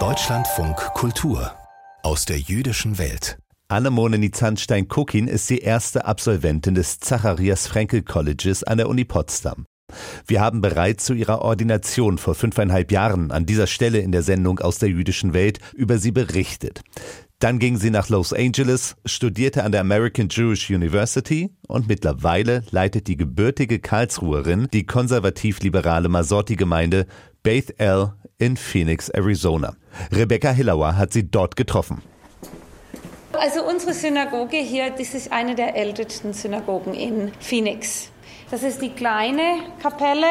[0.00, 1.52] Deutschlandfunk Kultur
[2.02, 3.38] aus der jüdischen Welt.
[3.68, 9.66] Annemone Nizanstein-Kukin ist die erste Absolventin des Zacharias Frankel Colleges an der Uni Potsdam.
[10.26, 14.58] Wir haben bereits zu ihrer Ordination vor fünfeinhalb Jahren an dieser Stelle in der Sendung
[14.58, 16.82] aus der jüdischen Welt über sie berichtet.
[17.38, 23.06] Dann ging sie nach Los Angeles, studierte an der American Jewish University und mittlerweile leitet
[23.06, 27.06] die gebürtige Karlsruherin die konservativ-liberale Masorti-Gemeinde
[27.44, 29.76] Beth El in Phoenix, Arizona.
[30.10, 32.00] Rebecca Hillauer hat sie dort getroffen.
[33.34, 38.08] Also unsere Synagoge hier, das ist eine der ältesten Synagogen in Phoenix.
[38.50, 40.26] Das ist die kleine Kapelle.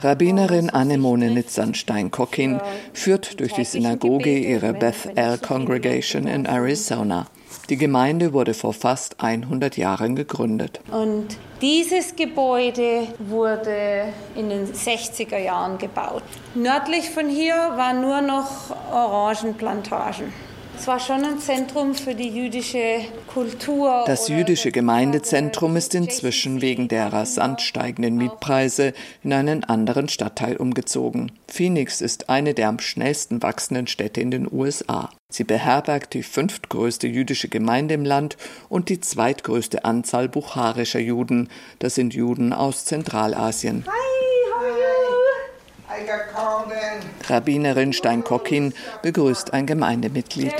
[0.00, 2.60] Rabbinerin Annemone Nitzanstein-Kockin
[2.92, 7.28] führt durch die Synagoge ihre Beth El Congregation in Arizona.
[7.68, 10.80] Die Gemeinde wurde vor fast 100 Jahren gegründet.
[10.90, 16.22] Und dieses Gebäude wurde in den 60er Jahren gebaut.
[16.54, 20.32] Nördlich von hier waren nur noch Orangenplantagen.
[20.78, 23.00] Es war schon ein Zentrum für die jüdische
[23.32, 24.04] Kultur.
[24.06, 28.92] Das jüdische Gemeindezentrum ist inzwischen wegen der rasant steigenden Mietpreise
[29.24, 31.32] in einen anderen Stadtteil umgezogen.
[31.48, 35.10] Phoenix ist eine der am schnellsten wachsenden Städte in den USA.
[35.32, 38.36] Sie beherbergt die fünftgrößte jüdische Gemeinde im Land
[38.68, 41.48] und die zweitgrößte Anzahl bucharischer Juden.
[41.78, 43.84] Das sind Juden aus Zentralasien.
[43.86, 44.25] Hi?
[47.28, 50.54] Rabbinerin Steinkockin begrüßt ein Gemeindemitglied.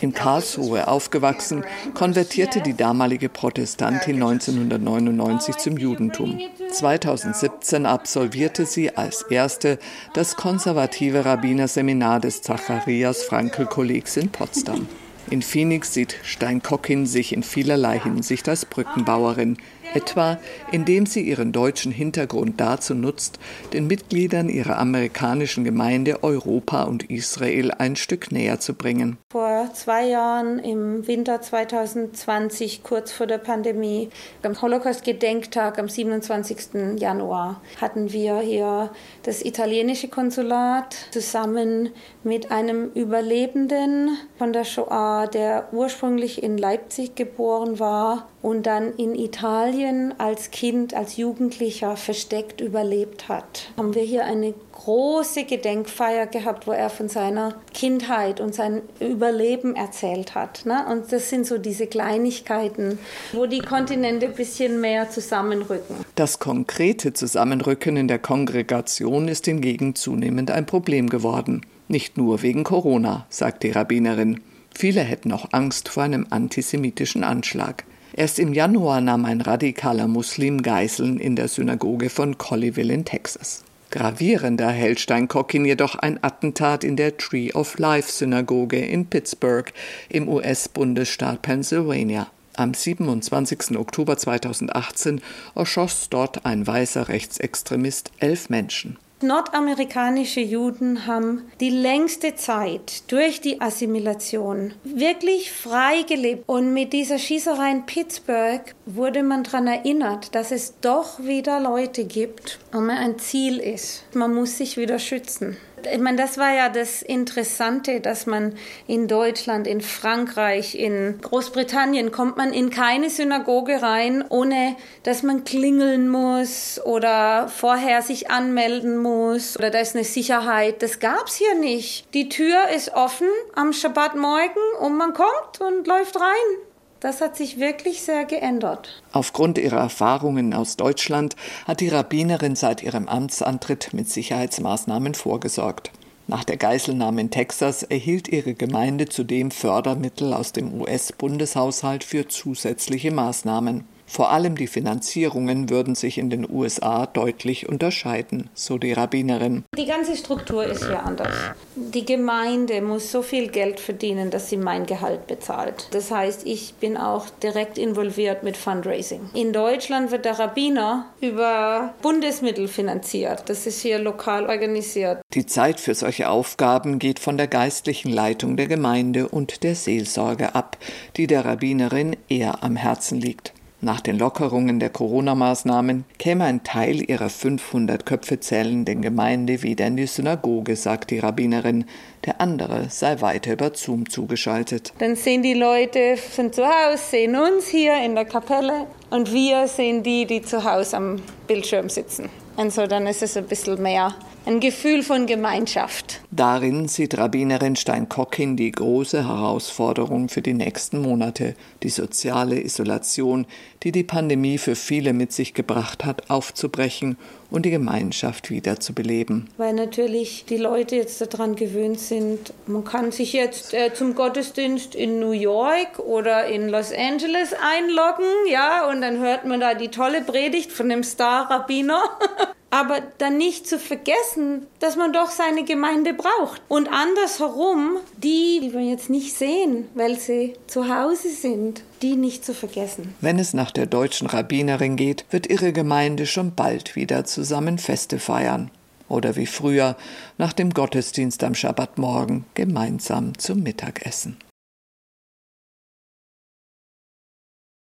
[0.00, 6.38] In Karlsruhe aufgewachsen, konvertierte die damalige Protestantin 1999 zum Judentum.
[6.70, 9.78] 2017 absolvierte sie als erste
[10.12, 14.86] das konservative Rabbinerseminar des Zacharias Frankel Kollegs in Potsdam.
[15.28, 19.56] In Phoenix sieht Steinkockin sich in vielerlei Hinsicht als Brückenbauerin
[19.96, 20.38] etwa
[20.72, 23.38] indem sie ihren deutschen Hintergrund dazu nutzt,
[23.72, 29.18] den Mitgliedern ihrer amerikanischen Gemeinde Europa und Israel ein Stück näher zu bringen.
[29.30, 34.10] Vor zwei Jahren im Winter 2020, kurz vor der Pandemie,
[34.42, 36.98] am Holocaust-Gedenktag am 27.
[36.98, 38.90] Januar, hatten wir hier
[39.22, 41.90] das italienische Konsulat zusammen
[42.22, 49.14] mit einem Überlebenden von der Shoah, der ursprünglich in Leipzig geboren war und dann in
[49.14, 49.85] Italien
[50.18, 53.70] als Kind, als Jugendlicher versteckt überlebt hat.
[53.76, 59.74] Haben wir hier eine große Gedenkfeier gehabt, wo er von seiner Kindheit und sein Überleben
[59.74, 60.66] erzählt hat.
[60.66, 60.84] Ne?
[60.90, 62.98] Und das sind so diese Kleinigkeiten,
[63.32, 65.96] wo die Kontinente ein bisschen mehr zusammenrücken.
[66.14, 71.62] Das konkrete Zusammenrücken in der Kongregation ist hingegen zunehmend ein Problem geworden.
[71.88, 74.40] Nicht nur wegen Corona, sagt die Rabbinerin.
[74.74, 77.84] Viele hätten auch Angst vor einem antisemitischen Anschlag.
[78.16, 83.62] Erst im Januar nahm ein radikaler Muslim Geiseln in der Synagoge von Colleyville in Texas.
[83.90, 89.70] Gravierender hält Steinkockin jedoch ein Attentat in der Tree of Life Synagoge in Pittsburgh
[90.08, 92.28] im US-Bundesstaat Pennsylvania.
[92.54, 93.76] Am 27.
[93.76, 95.20] Oktober 2018
[95.54, 98.96] erschoss dort ein weißer Rechtsextremist elf Menschen.
[99.22, 106.44] Nordamerikanische Juden haben die längste Zeit durch die Assimilation wirklich frei gelebt.
[106.46, 112.04] Und mit dieser Schießerei in Pittsburgh wurde man daran erinnert, dass es doch wieder Leute
[112.04, 114.04] gibt und man ein Ziel ist.
[114.12, 115.56] Man muss sich wieder schützen
[115.92, 118.54] ich meine, das war ja das Interessante, dass man
[118.86, 125.44] in Deutschland, in Frankreich, in Großbritannien kommt man in keine Synagoge rein, ohne dass man
[125.44, 130.82] klingeln muss oder vorher sich anmelden muss oder da ist eine Sicherheit.
[130.82, 132.12] Das gab's hier nicht.
[132.14, 136.75] Die Tür ist offen am Schabbatmorgen und man kommt und läuft rein.
[137.00, 139.02] Das hat sich wirklich sehr geändert.
[139.12, 141.36] Aufgrund ihrer Erfahrungen aus Deutschland
[141.66, 145.90] hat die Rabbinerin seit ihrem Amtsantritt mit Sicherheitsmaßnahmen vorgesorgt.
[146.28, 153.12] Nach der Geiselnahme in Texas erhielt ihre Gemeinde zudem Fördermittel aus dem US-Bundeshaushalt für zusätzliche
[153.12, 153.84] Maßnahmen.
[154.06, 159.64] Vor allem die Finanzierungen würden sich in den USA deutlich unterscheiden, so die Rabbinerin.
[159.76, 161.34] Die ganze Struktur ist hier anders.
[161.74, 165.88] Die Gemeinde muss so viel Geld verdienen, dass sie mein Gehalt bezahlt.
[165.90, 169.28] Das heißt, ich bin auch direkt involviert mit Fundraising.
[169.34, 173.44] In Deutschland wird der Rabbiner über Bundesmittel finanziert.
[173.48, 175.20] Das ist hier lokal organisiert.
[175.34, 180.54] Die Zeit für solche Aufgaben geht von der geistlichen Leitung der Gemeinde und der Seelsorge
[180.54, 180.78] ab,
[181.16, 183.55] die der Rabbinerin eher am Herzen liegt.
[183.82, 189.98] Nach den Lockerungen der Corona-Maßnahmen käme ein Teil ihrer 500 Köpfe zählenden Gemeinde wieder in
[189.98, 191.84] die Synagoge, sagt die Rabbinerin.
[192.24, 194.94] Der andere sei weiter über Zoom zugeschaltet.
[194.98, 199.68] Dann sehen die Leute von zu Hause, sehen uns hier in der Kapelle und wir
[199.68, 202.30] sehen die, die zu Hause am Bildschirm sitzen.
[202.56, 204.14] Und so dann ist es ein bisschen mehr
[204.46, 206.20] ein Gefühl von Gemeinschaft.
[206.30, 213.46] Darin sieht Rabbinerin Stein-Kockin die große Herausforderung für die nächsten Monate, die soziale Isolation,
[213.82, 217.16] die die Pandemie für viele mit sich gebracht hat, aufzubrechen
[217.50, 219.48] und die Gemeinschaft wieder zu beleben.
[219.56, 224.94] Weil natürlich die Leute jetzt daran gewöhnt sind, man kann sich jetzt äh, zum Gottesdienst
[224.94, 229.88] in New York oder in Los Angeles einloggen, ja, und dann hört man da die
[229.88, 232.02] tolle Predigt von dem Star-Rabbiner.
[232.76, 236.60] aber dann nicht zu vergessen, dass man doch seine Gemeinde braucht.
[236.68, 242.44] Und andersherum, die, die wir jetzt nicht sehen, weil sie zu Hause sind, die nicht
[242.44, 243.14] zu vergessen.
[243.22, 248.18] Wenn es nach der deutschen Rabbinerin geht, wird ihre Gemeinde schon bald wieder zusammen Feste
[248.18, 248.70] feiern.
[249.08, 249.96] Oder wie früher
[250.36, 254.36] nach dem Gottesdienst am Schabbatmorgen gemeinsam zum Mittagessen.